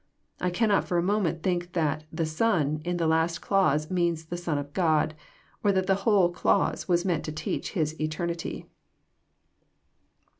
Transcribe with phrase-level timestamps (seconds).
[0.39, 3.91] I cannot for a mo ment think that << the Son" in the last clause
[3.91, 5.13] means the Son of God,
[5.63, 8.65] or that the whole clause was meant to teach His eternity.